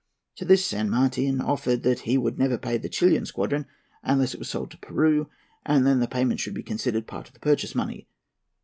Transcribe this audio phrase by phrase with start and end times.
[0.37, 3.67] To this San Martin answered that 'he would never pay the Chilian squadron
[4.01, 5.29] unless it was sold to Peru,
[5.63, 8.07] and then the payment should be considered part of the purchase money.'